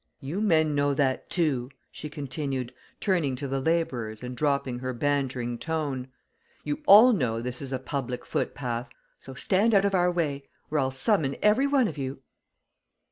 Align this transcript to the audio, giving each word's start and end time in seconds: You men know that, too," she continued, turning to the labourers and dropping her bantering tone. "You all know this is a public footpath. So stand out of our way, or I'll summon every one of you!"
You 0.19 0.41
men 0.41 0.73
know 0.73 0.95
that, 0.95 1.29
too," 1.29 1.69
she 1.91 2.09
continued, 2.09 2.73
turning 2.99 3.35
to 3.35 3.47
the 3.47 3.61
labourers 3.61 4.23
and 4.23 4.35
dropping 4.35 4.79
her 4.79 4.93
bantering 4.93 5.59
tone. 5.59 6.07
"You 6.63 6.81
all 6.87 7.13
know 7.13 7.39
this 7.39 7.61
is 7.61 7.71
a 7.71 7.77
public 7.77 8.25
footpath. 8.25 8.89
So 9.19 9.35
stand 9.35 9.75
out 9.75 9.85
of 9.85 9.93
our 9.93 10.11
way, 10.11 10.41
or 10.71 10.79
I'll 10.79 10.89
summon 10.89 11.35
every 11.43 11.67
one 11.67 11.87
of 11.87 11.99
you!" 11.99 12.23